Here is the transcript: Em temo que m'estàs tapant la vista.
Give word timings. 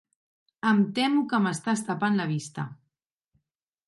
Em 0.69 0.79
temo 0.99 1.21
que 1.33 1.39
m'estàs 1.47 1.83
tapant 1.89 2.17
la 2.21 2.25
vista. 2.31 2.65